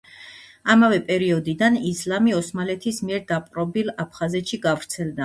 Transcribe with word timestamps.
ამავე 0.73 0.97
პერიოდიდან 1.09 1.77
ისლამი 1.89 2.33
ოსმალეთის 2.37 3.03
მიერ 3.11 3.21
დაპყრობილ 3.33 3.93
აფხაზეთშიც 4.07 4.65
გავრცელდა. 4.65 5.17